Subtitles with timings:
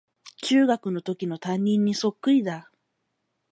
[0.41, 2.71] 中学のときの担任にそっくりだ